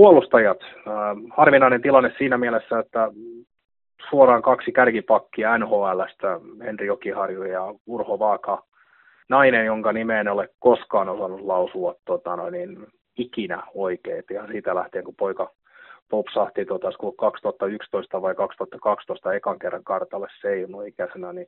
[0.00, 0.58] puolustajat.
[1.30, 3.08] Harvinainen tilanne siinä mielessä, että
[4.10, 8.64] suoraan kaksi kärkipakkia NHLstä, Henri Jokiharju ja Urho Vaaka,
[9.28, 12.86] nainen, jonka nimeen en ole koskaan osannut lausua tota, no, niin,
[13.18, 14.24] ikinä oikein.
[14.30, 15.50] Ja siitä lähtien, kun poika
[16.08, 16.88] popsahti tota,
[17.18, 21.46] 2011 vai 2012 ekan kerran kartalle Seino ikäisenä, niin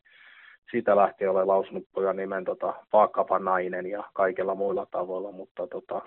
[0.71, 6.03] siitä lähtien olen lausunut pojan nimen tota, Vaakapa nainen ja kaikilla muilla tavoilla, mutta tota,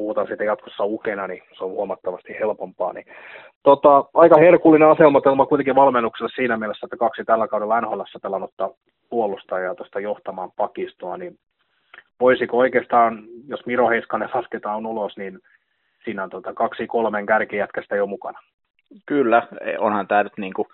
[0.00, 2.92] puhutaan sitten jatkossa ukena, niin se on huomattavasti helpompaa.
[2.92, 3.06] Niin,
[3.62, 8.70] tota, aika herkullinen asetelma kuitenkin valmennuksella siinä mielessä, että kaksi tällä kaudella NHL pelannutta
[9.10, 11.38] puolustajaa tuosta johtamaan pakistoa, niin
[12.20, 15.38] voisiko oikeastaan, jos Miro Heiskanen lasketaan ulos, niin
[16.04, 18.38] siinä on tota kaksi kolmen kärkijätkästä jo mukana.
[19.06, 20.68] Kyllä, onhan tämä nyt niin kuin,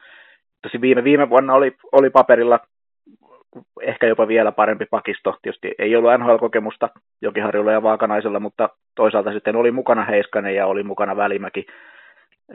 [0.62, 2.60] tosi viime, viime vuonna oli, oli paperilla
[3.82, 5.38] ehkä jopa vielä parempi pakisto.
[5.42, 6.88] Tietysti ei ollut NHL-kokemusta
[7.22, 11.66] Jokiharjulla ja Vaakanaisella, mutta toisaalta sitten oli mukana Heiskanen ja oli mukana Välimäki.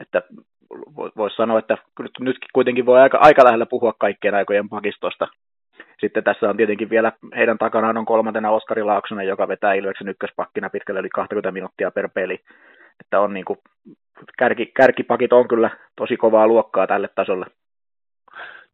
[0.00, 0.22] Että
[1.16, 5.28] voisi sanoa, että nyt, nyt kuitenkin voi aika, aika lähellä puhua kaikkien aikojen pakistosta.
[6.00, 10.70] Sitten tässä on tietenkin vielä, heidän takanaan on kolmantena Oskari Laaksonen, joka vetää Ilveksen ykköspakkina
[10.70, 12.40] pitkälle yli 20 minuuttia per peli.
[13.00, 13.58] Että on niin kuin,
[14.38, 17.46] kärki, kärkipakit on kyllä tosi kovaa luokkaa tälle tasolle.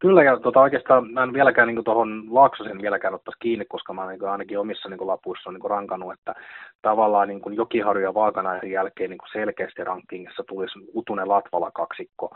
[0.01, 4.09] Kyllä, ja tota, oikeastaan mä en vieläkään niin tuohon Laaksosen vieläkään ottaisi kiinni, koska mä
[4.09, 6.35] niin ainakin omissa niin lapuissa on niin rankannut, että
[6.83, 12.27] tavallaan niin Jokiharju ja Vaakanaisen jälkeen niin selkeästi rankingissa tulisi Utunen Latvala kaksikko,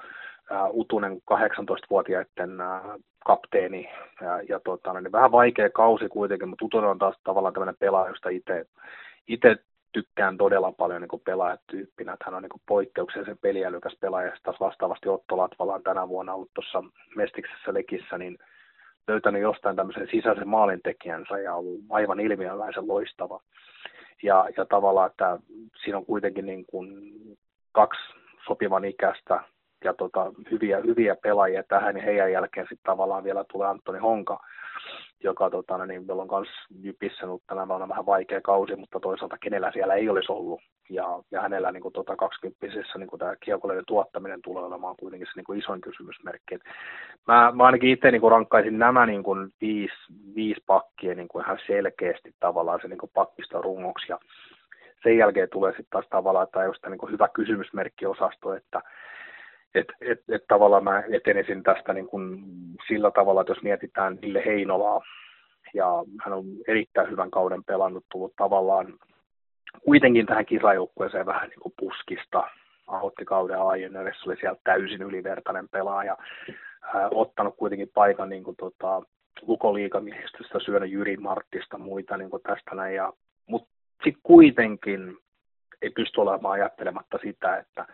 [0.51, 3.91] uh, Utunen 18-vuotiaiden uh, kapteeni,
[4.21, 8.09] ja, ja tota, niin vähän vaikea kausi kuitenkin, mutta Utunen on taas tavallaan tämmöinen pelaaja,
[8.11, 8.29] josta
[9.29, 9.57] itse
[9.93, 15.09] tykkään todella paljon niin pelaajatyyppinä, että hän on niin poikkeuksellisen peliälykäs pelaaja, ja taas vastaavasti
[15.09, 16.83] Otto Latvala on tänä vuonna ollut tuossa
[17.17, 18.39] Mestiksessä Lekissä, niin
[19.09, 23.41] löytänyt jostain tämmöisen sisäisen maalintekijänsä ja ollut aivan ilmiöväisen loistava.
[24.23, 25.39] Ja, ja tavallaan, että
[25.85, 27.13] siinä on kuitenkin niin kuin
[27.73, 28.01] kaksi
[28.47, 29.41] sopivan ikäistä
[29.85, 34.41] ja tota, hyviä, hyviä pelaajia tähän, ja heidän jälkeen sitten tavallaan vielä tulee Antoni Honka,
[35.23, 36.49] joka tota, no niin, on myös
[36.83, 40.61] Jypissä ollut tänä vuonna vähän vaikea kausi, mutta toisaalta kenellä siellä ei olisi ollut.
[40.91, 42.67] Ja, ja hänellä niin kuin, tota, 20
[42.99, 46.59] niin kuin, tämä kiekoleiden tuottaminen tulee olemaan kuitenkin se niin kuin, isoin kysymysmerkki.
[47.27, 49.95] mä, mä ainakin itse niin kuin, rankkaisin nämä niin kuin, viisi,
[50.35, 54.07] viisi pakkia niin kuin, ihan selkeästi tavallaan se niin kuin, pakkista rungoksi.
[54.09, 54.19] Ja
[55.03, 58.81] sen jälkeen tulee sitten taas tavallaan tämä just niin kuin, hyvä kysymysmerkki-osasto, että
[59.75, 62.45] että et, et tavallaan mä etenisin tästä niin kuin
[62.89, 65.01] sillä tavalla, että jos mietitään Ville Heinolaa,
[65.75, 68.99] ja hän on erittäin hyvän kauden pelannut, tullut tavallaan
[69.85, 72.49] kuitenkin tähän kisajoukkueeseen vähän niin kuin puskista,
[72.87, 76.17] aloitti kauden aiemmin, oli siellä täysin ylivertainen pelaaja,
[76.83, 79.03] ää, ottanut kuitenkin paikan niin kuin, tota,
[79.43, 83.13] lukoliikamiehistöstä, syönyt Jyri Marttista muita niin kuin tästä näin, ja,
[83.47, 83.69] mutta
[84.05, 85.17] sitten kuitenkin
[85.83, 87.87] ei pysty olemaan ajattelematta sitä, että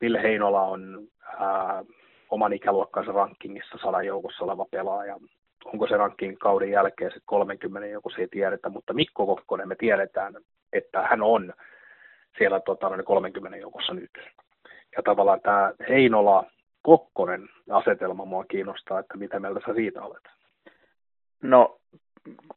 [0.00, 1.08] Ville Heinola on
[1.38, 1.84] ää,
[2.30, 5.16] oman ikäluokkansa rankingissa sadan joukossa oleva pelaaja.
[5.64, 9.74] Onko se ranking kauden jälkeen sitten 30, joku se ei tiedetä, mutta Mikko Kokkonen me
[9.74, 10.34] tiedetään,
[10.72, 11.52] että hän on
[12.38, 14.10] siellä tota, 30 joukossa nyt.
[14.96, 16.44] Ja tavallaan tämä Heinola
[16.82, 20.24] Kokkonen asetelma mua kiinnostaa, että mitä mieltä sä siitä olet.
[21.42, 21.78] No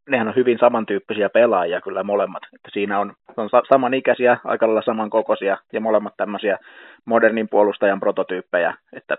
[0.09, 2.43] nehän on hyvin samantyyppisiä pelaajia kyllä molemmat.
[2.53, 6.57] Että siinä on, on samanikäisiä, aika lailla samankokoisia ja molemmat tämmöisiä
[7.05, 8.73] modernin puolustajan prototyyppejä.
[8.93, 9.17] Että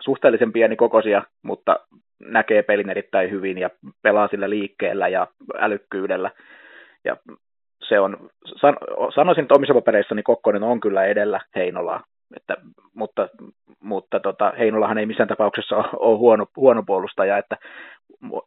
[0.00, 1.76] suhteellisen pieni kokoisia, mutta
[2.20, 3.70] näkee pelin erittäin hyvin ja
[4.02, 5.26] pelaa sillä liikkeellä ja
[5.58, 6.30] älykkyydellä.
[7.04, 7.16] Ja
[7.88, 8.76] se on, san,
[9.14, 12.04] sanoisin, että omissa papereissani Kokkonen on kyllä edellä Heinolaa,
[12.36, 12.56] että,
[12.94, 13.28] mutta,
[13.80, 17.56] mutta tota, Heinolahan ei missään tapauksessa ole huono, huono puolustaja, että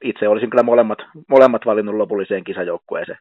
[0.03, 0.97] itse olisin kyllä molemmat,
[1.29, 3.17] molemmat valinnut lopulliseen kisajoukkueeseen.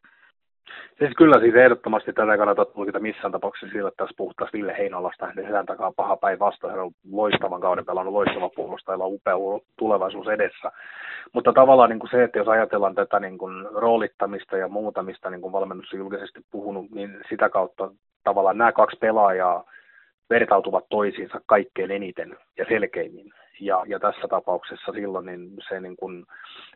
[0.98, 5.26] Siis kyllä siis ehdottomasti tätä kannattaa tulkita missään tapauksessa sillä, että tässä puhuttaisiin Ville Heinolasta,
[5.26, 9.34] niin sen takaa paha päin vasta, hän on loistavan kauden pelannut, loistava puolustajalla, upea
[9.78, 10.72] tulevaisuus edessä.
[11.32, 15.30] Mutta tavallaan niin kuin se, että jos ajatellaan tätä niin kuin roolittamista ja muuta, mistä
[15.30, 17.90] niin kuin valmennus on julkisesti puhunut, niin sitä kautta
[18.24, 19.64] tavallaan nämä kaksi pelaajaa
[20.30, 26.24] vertautuvat toisiinsa kaikkein eniten ja selkeimmin ja, ja tässä tapauksessa silloin niin se niin kuin,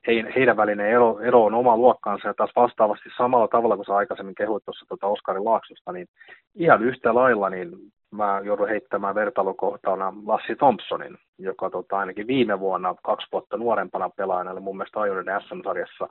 [0.06, 3.96] he, heidän välinen ero, ero, on oma luokkaansa ja taas vastaavasti samalla tavalla kuin sä
[3.96, 6.06] aikaisemmin kehuit tuossa tuota Oskari Laaksosta, niin
[6.54, 7.72] ihan yhtä lailla niin
[8.10, 14.50] mä joudun heittämään vertailukohtana Lassi Thompsonin, joka tota, ainakin viime vuonna kaksi vuotta nuorempana pelaajana
[14.50, 16.08] oli mun mielestä ajoinen SM-sarjassa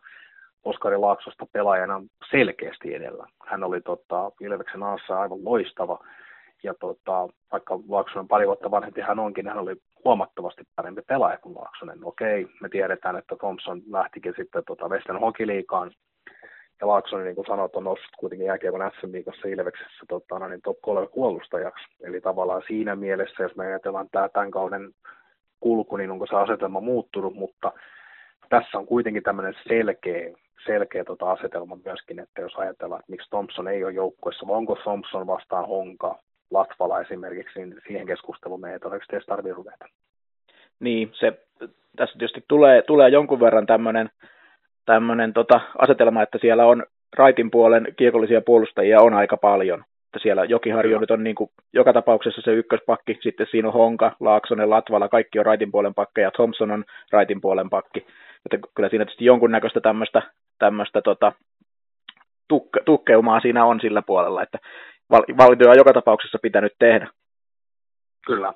[0.63, 3.27] Oskari Laaksosta pelaajana selkeästi edellä.
[3.45, 5.99] Hän oli tota, Ilveksen aassa aivan loistava
[6.63, 9.75] ja tota, vaikka Laaksonen pari vuotta vanhempi hän onkin, hän oli
[10.07, 11.99] huomattavasti parempi pelaaja kuin Laaksonen.
[12.03, 15.91] Okei, me tiedetään, että Thompson lähtikin sitten tota Western Leagueaan
[16.81, 20.77] ja Laaksonen, niin kuin sanot, on noussut kuitenkin jääkiekon SM-liigassa Ilveksessä tota, no niin top
[20.81, 21.85] 3 puolustajaksi.
[22.03, 24.91] Eli tavallaan siinä mielessä, jos me ajatellaan tämä tämän kauden
[25.59, 27.71] kulku, niin onko se asetelma muuttunut, mutta
[28.49, 30.33] tässä on kuitenkin tämmöinen selkeä,
[30.65, 34.75] selkeä tota asetelma myöskin, että jos ajatellaan, että miksi Thompson ei ole joukkueessa, vai onko
[34.75, 36.19] Thompson vastaan Honka,
[36.51, 39.85] Latvala esimerkiksi, niin siihen keskusteluun me ei todennäköisesti tarvitse ruveta.
[40.79, 41.33] Niin, se
[41.95, 44.09] tässä tietysti tulee, tulee jonkun verran tämmöinen
[44.85, 46.83] tämmöinen tota, asetelma, että siellä on
[47.17, 49.83] raitin puolen kiekollisia puolustajia on aika paljon.
[50.05, 54.11] Että siellä Jokiharju nyt on niin kuin, joka tapauksessa se ykköspakki, sitten siinä on Honka,
[54.19, 58.05] Laaksonen, Latvala, kaikki on raitin puolen pakkeja, Thompson on raitin puolen pakki.
[58.45, 60.21] Että kyllä siinä tietysti jonkunnäköistä tämmöistä,
[60.59, 61.31] tämmöistä tota,
[62.47, 64.57] tukke, tukkeumaa siinä on sillä puolella, että
[65.11, 67.07] valintoja joka tapauksessa pitänyt tehdä.
[68.25, 68.53] Kyllä.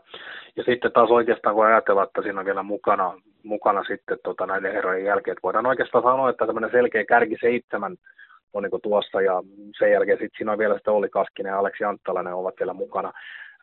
[0.56, 3.14] Ja sitten taas oikeastaan kun ajatellaan, että siinä on vielä mukana,
[3.44, 7.98] mukana sitten tota, näiden herrojen jälkeen, että voidaan oikeastaan sanoa, että tämmöinen selkeä kärki seitsemän
[8.54, 9.44] on niin tuossa ja
[9.80, 13.12] sen jälkeen sitten siinä on vielä sitten Olli Kaskinen ja Aleksi Anttalainen ovat vielä mukana.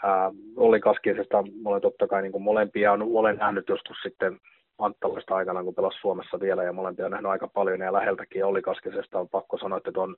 [0.02, 4.38] Ää, Olli Kaskisesta olen totta kai niin molempia olen nähnyt joskus sitten
[4.78, 8.62] Anttalaista aikana, kun pelasi Suomessa vielä ja molempia on nähnyt aika paljon ja läheltäkin Olli
[8.62, 10.16] Kaskisesta on pakko sanoa, että on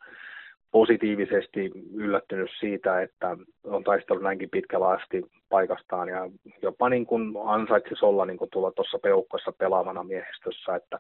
[0.73, 6.31] positiivisesti yllättynyt siitä, että on taistellut näinkin pitkällä asti paikastaan ja
[6.63, 10.99] jopa niin kuin ansaitsisi olla niin kuin tulla tuossa peukkoissa pelaavana miehistössä, että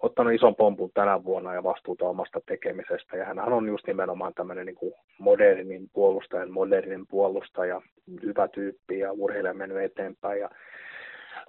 [0.00, 3.16] ottanut ison pompun tänä vuonna ja vastuuta omasta tekemisestä.
[3.16, 7.82] Ja hän on just nimenomaan tämmöinen niin kuin modernin puolustajan, modernin puolustaja,
[8.22, 10.40] hyvä tyyppi ja urheilija mennyt eteenpäin.
[10.40, 10.50] Ja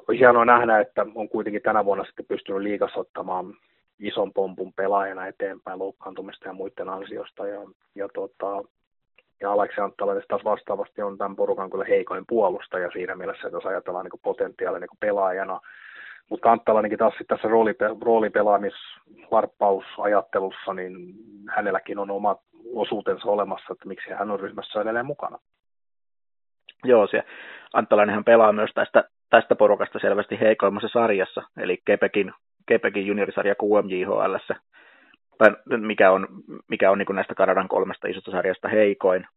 [0.08, 3.54] on hienoa nähdä, että on kuitenkin tänä vuonna sitten pystynyt liikassa ottamaan
[4.00, 7.48] ison pompun pelaajana eteenpäin loukkaantumista ja muiden ansiosta.
[7.48, 7.62] Ja,
[7.96, 8.64] ja, tota,
[9.42, 13.66] ja Aleksi Anttalainen taas vastaavasti on tämän porukan kyllä heikoin puolustaja siinä mielessä, että jos
[13.66, 15.60] ajatellaan niin potentiaalia niin pelaajana.
[16.30, 21.14] Mutta Anttalainenkin taas tässä roolipe- roolipelaamisvarppausajattelussa, niin
[21.50, 22.36] hänelläkin on oma
[22.74, 25.40] osuutensa olemassa, että miksi hän on ryhmässä edelleen mukana.
[26.84, 27.24] Joo, se
[27.74, 32.34] Anttalainenhan pelaa myös tästä, tästä porukasta selvästi heikoimmassa sarjassa, eli Kepekin
[32.68, 34.36] Kepekin juniorisarja QMJHL,
[35.78, 36.28] mikä on,
[36.68, 39.28] mikä on niin näistä Kanadan kolmesta isosta sarjasta heikoin.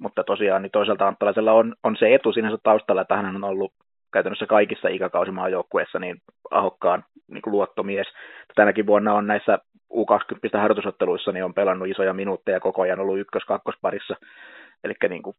[0.00, 3.72] Mutta tosiaan niin toisaalta Anttalaisella on, on se etu sinänsä taustalla, että hän on ollut
[4.12, 8.06] käytännössä kaikissa ikäkausimaajoukkueissa niin ahokkaan niin kuin luottomies.
[8.54, 9.58] Tänäkin vuonna on näissä
[9.92, 14.16] U20 harjoitusotteluissa niin on pelannut isoja minuutteja koko ajan ollut ykkös-kakkosparissa.
[14.84, 15.36] Eli niin kuin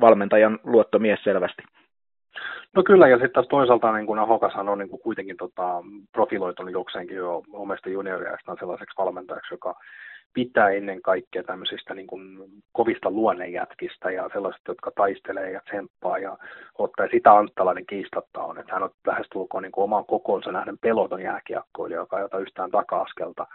[0.00, 1.62] valmentajan luottomies selvästi.
[2.76, 5.82] No kyllä, ja sitten taas toisaalta niin kuin Ahokashan on niin kuin kuitenkin tota,
[6.12, 9.74] profiloitunut jokseenkin jo omasta junioriaistaan sellaiseksi valmentajaksi, joka
[10.34, 12.38] pitää ennen kaikkea tämmöisistä niin kuin
[12.72, 16.36] kovista luonnejätkistä ja sellaisista, jotka taistelee ja tsemppaa ja
[16.78, 17.06] ottaa.
[17.06, 21.22] Ja sitä Anttalainen kiistatta on, että hän on lähestulkoon niin kuin oman kokonsa nähden peloton
[21.22, 23.46] jääkiekkoilija, joka ei ota yhtään taka-askelta.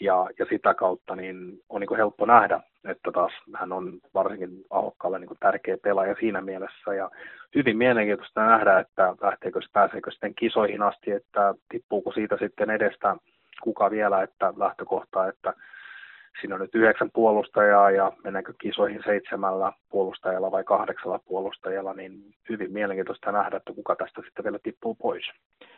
[0.00, 4.64] Ja, ja sitä kautta niin on niin kuin helppo nähdä, että taas hän on varsinkin
[4.70, 6.94] Ahokkaalle niin kuin tärkeä pelaaja siinä mielessä.
[6.94, 7.10] Ja
[7.54, 13.16] hyvin mielenkiintoista nähdä, että lähteekö, pääseekö sitten kisoihin asti, että tippuuko siitä sitten edestä
[13.62, 15.52] kuka vielä, että lähtökohta, että
[16.40, 22.12] siinä on nyt yhdeksän puolustajaa ja mennäänkö kisoihin seitsemällä puolustajalla vai kahdeksalla puolustajalla, niin
[22.48, 25.24] hyvin mielenkiintoista nähdä, että kuka tästä sitten vielä tippuu pois.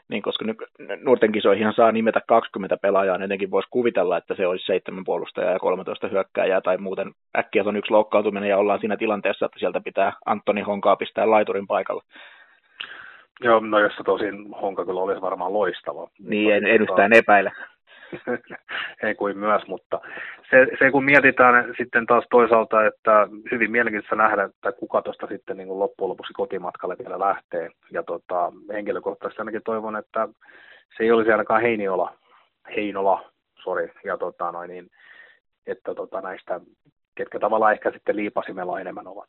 [0.09, 0.57] Niin, koska nyt
[1.03, 5.53] nuorten kisoihin saa nimetä 20 pelaajaa, niin jotenkin voisi kuvitella, että se olisi seitsemän puolustajaa
[5.53, 9.81] ja 13 hyökkääjää, tai muuten äkkiä on yksi loukkautuminen ja ollaan siinä tilanteessa, että sieltä
[9.81, 12.03] pitää Antoni Honkaa pistää laiturin paikalla.
[13.41, 16.09] Joo, no jos tosin Honka kyllä olisi varmaan loistava.
[16.19, 17.53] Niin, en, en yhtään epäile.
[19.03, 20.01] ei kuin myös, mutta
[20.51, 25.57] se, se kun mietitään sitten taas toisaalta, että hyvin mielenkiintoista nähdä, että kuka tuosta sitten
[25.57, 27.71] niin kuin loppujen lopuksi kotimatkalle vielä lähtee.
[27.91, 30.29] Ja tota, henkilökohtaisesti ainakin toivon, että
[30.97, 32.13] se ei olisi ainakaan Heiniola,
[32.77, 33.31] Heinola,
[33.63, 34.91] sorry, ja tota, noin, niin,
[35.67, 36.61] että tota, näistä,
[37.15, 39.29] ketkä tavallaan ehkä sitten liipasimella enemmän ovat.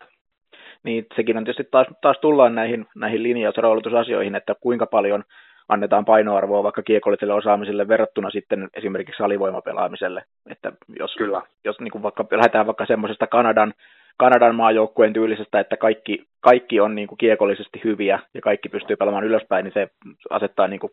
[0.83, 5.24] Niin, sekin on tietysti taas, taas tullaan näihin, näihin linjaus- ja että kuinka paljon–
[5.69, 10.23] annetaan painoarvoa vaikka kiekolliselle osaamiselle verrattuna sitten esimerkiksi alivoimapelaamiselle.
[10.49, 11.41] Että jos, Kyllä.
[11.63, 13.73] jos niin kuin vaikka lähdetään vaikka semmoisesta Kanadan,
[14.17, 19.23] Kanadan maajoukkueen tyylisestä, että kaikki, kaikki on niin kuin kiekollisesti hyviä ja kaikki pystyy pelaamaan
[19.23, 19.88] ylöspäin, niin se
[20.29, 20.91] asettaa niin kuin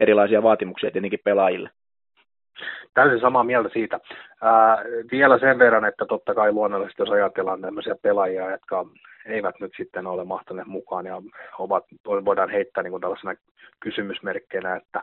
[0.00, 1.70] erilaisia vaatimuksia tietenkin pelaajille.
[2.94, 4.00] Täysin samaa mieltä siitä.
[4.42, 8.86] Ää, vielä sen verran, että totta kai luonnollisesti, jos ajatellaan tämmöisiä pelaajia, jotka
[9.26, 11.22] eivät nyt sitten ole mahtaneet mukaan ja
[11.58, 13.34] ovat, voidaan heittää niin kuin tällaisena
[13.80, 15.02] kysymysmerkkeinä, että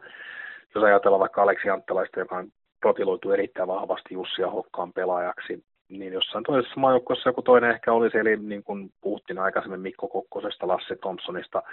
[0.75, 2.47] jos ajatellaan vaikka Aleksi Anttalaista, joka on
[2.79, 8.17] profiloitu erittäin vahvasti Jussi ja Hokkaan pelaajaksi, niin jossain toisessa maajoukkueessa joku toinen ehkä olisi,
[8.17, 11.63] eli niin kuin puhuttiin aikaisemmin Mikko Kokkosesta, Lasse Thompsonista,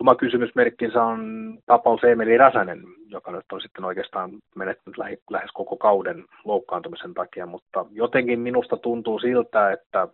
[0.00, 4.98] oma kysymysmerkkinsä on tapaus Emeli Räsänen, joka nyt on sitten oikeastaan menettänyt
[5.30, 10.08] lähes koko kauden loukkaantumisen takia, mutta jotenkin minusta tuntuu siltä, että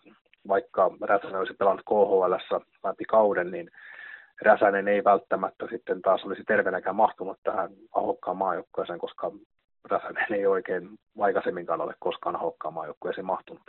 [0.49, 2.35] vaikka Räsänen olisi pelannut KHL
[2.85, 3.71] läpi kauden, niin
[4.43, 9.33] Räsänen ei välttämättä sitten taas olisi terveenäkään mahtunut tähän ahokkaan maajoukkueeseen, koska
[9.91, 10.89] Räsänen ei oikein
[11.21, 13.63] aikaisemminkaan ole koskaan ahokkaan maajoukkueeseen mahtunut.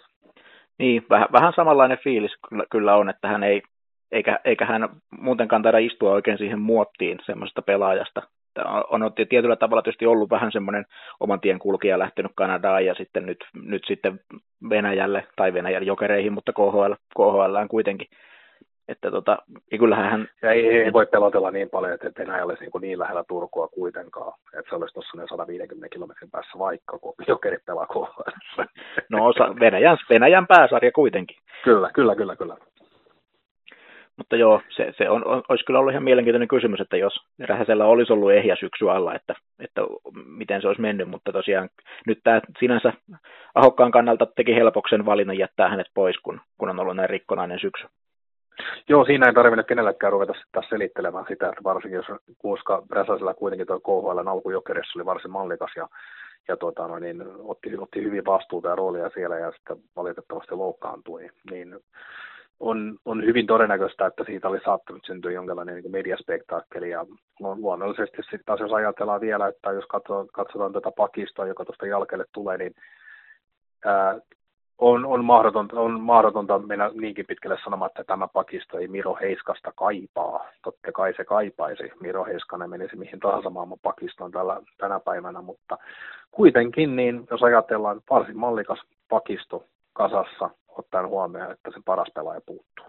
[0.77, 3.61] Niin, vähän, vähän samanlainen fiilis kyllä, kyllä on, että hän ei,
[4.11, 4.89] eikä, eikä hän
[5.19, 8.21] muutenkaan taida istua oikein siihen muottiin semmoisesta pelaajasta.
[8.89, 10.85] On, on tietyllä tavalla tietysti ollut vähän semmoinen
[11.19, 14.19] oman tien kulkija lähtenyt Kanadaan ja sitten nyt, nyt sitten
[14.69, 18.07] Venäjälle tai Venäjälle jokereihin, mutta KHL, KHL kuitenkin
[18.89, 19.37] että tota,
[19.71, 20.29] ja kyllähän hän...
[20.41, 24.33] Ja ei, ei, voi pelotella niin paljon, että Venäjä olisi niin, niin lähellä Turkua kuitenkaan,
[24.59, 28.61] että se olisi tuossa 150 kilometrin päässä vaikka, kun jokerit pelaa KHL.
[29.09, 31.37] No osa, Venäjän, Venäjän pääsarja kuitenkin.
[31.63, 32.57] Kyllä, kyllä, kyllä, kyllä.
[34.19, 38.13] Mutta joo, se, se on, olisi kyllä ollut ihan mielenkiintoinen kysymys, että jos Rähäsellä olisi
[38.13, 39.81] ollut ehjä syksy alla, että, että
[40.25, 41.69] miten se olisi mennyt, mutta tosiaan
[42.07, 42.93] nyt tämä sinänsä
[43.55, 47.87] Ahokkaan kannalta teki helpoksen valinnan jättää hänet pois, kun, kun on ollut näin rikkonainen syksy.
[48.89, 53.67] Joo, siinä ei tarvinnut kenellekään ruveta taas selittelemään sitä, että varsinkin jos koska Räsäsellä kuitenkin
[53.67, 55.87] tuo KHL alkujokerissa oli varsin mallikas ja,
[56.47, 61.79] ja tuota, niin, otti, otti hyvin vastuuta ja roolia siellä ja sitten valitettavasti loukkaantui, niin
[62.59, 66.89] on, on hyvin todennäköistä, että siitä oli saattanut syntyä jonkinlainen niin mediaspektaakkeli.
[66.89, 67.05] Ja
[67.39, 72.25] luonnollisesti sitten taas jos ajatellaan vielä, että jos katsotaan, katsotaan tätä pakistoa, joka tuosta jälkeen
[72.33, 72.75] tulee, niin
[73.85, 74.19] ää,
[74.77, 79.71] on, on, mahdotonta, on mahdotonta mennä niinkin pitkälle sanomaan, että tämä pakisto ei Miro Heiskasta
[79.75, 80.45] kaipaa.
[80.63, 81.91] Totta kai se kaipaisi.
[81.99, 85.77] Miro Heiskanen menisi mihin tahansa maailman pakistoon tällä, tänä päivänä, mutta
[86.31, 89.63] kuitenkin, niin jos ajatellaan varsin mallikas pakisto
[89.93, 90.49] kasassa,
[90.79, 92.85] ottaen huomioon, että se paras pelaaja puuttuu.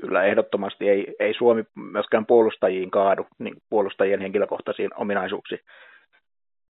[0.00, 5.60] Kyllä, ehdottomasti ei, ei Suomi myöskään puolustajiin kaadu, niin puolustajien henkilökohtaisiin ominaisuuksiin.